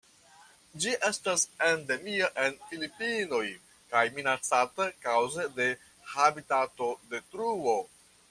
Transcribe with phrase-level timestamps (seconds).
[0.83, 3.43] Ĝi estas endemia en Filipinoj
[3.91, 5.67] kaj minacata kaŭze de
[6.15, 7.77] habitatodetruo.